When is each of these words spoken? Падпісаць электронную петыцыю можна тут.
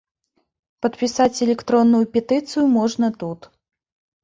Падпісаць 0.85 1.43
электронную 1.49 2.01
петыцыю 2.17 2.65
можна 2.81 3.13
тут. 3.23 3.39